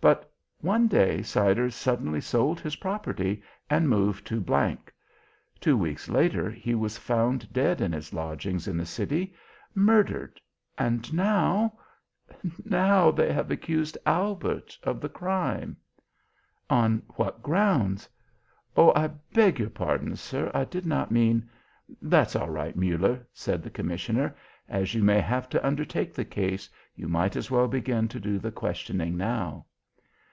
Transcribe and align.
But 0.00 0.30
one 0.60 0.86
day 0.86 1.22
Siders 1.22 1.74
suddenly 1.74 2.20
sold 2.20 2.60
his 2.60 2.76
property 2.76 3.42
and 3.70 3.88
moved 3.88 4.26
to 4.26 4.38
G. 4.38 4.76
Two 5.60 5.78
weeks 5.78 6.10
later 6.10 6.50
he 6.50 6.74
was 6.74 6.98
found 6.98 7.50
dead 7.54 7.80
in 7.80 7.90
his 7.92 8.12
lodgings 8.12 8.68
in 8.68 8.76
the 8.76 8.84
city, 8.84 9.34
murdered, 9.74 10.42
and 10.76 11.10
now 11.14 11.78
now 12.66 13.10
they 13.10 13.32
have 13.32 13.50
accused 13.50 13.96
Albert 14.04 14.78
of 14.82 15.00
the 15.00 15.08
crime." 15.08 15.74
"On 16.68 17.00
what 17.16 17.42
grounds? 17.42 18.06
oh, 18.76 18.92
I 18.94 19.06
beg 19.32 19.58
your 19.58 19.70
pardon, 19.70 20.16
sir; 20.16 20.50
I 20.52 20.64
did 20.66 20.84
not 20.84 21.12
mean" 21.12 21.48
"That's 22.02 22.36
all 22.36 22.50
right, 22.50 22.76
Muller," 22.76 23.26
said 23.32 23.62
the 23.62 23.70
commissioner. 23.70 24.36
"As 24.68 24.92
you 24.92 25.02
may 25.02 25.20
have 25.20 25.48
to 25.48 25.66
undertake 25.66 26.12
the 26.12 26.26
case, 26.26 26.68
you 26.94 27.08
might 27.08 27.36
as 27.36 27.50
well 27.50 27.68
begin 27.68 28.06
to 28.08 28.20
do 28.20 28.38
the 28.38 28.52
questioning 28.52 29.16
now." 29.16 29.64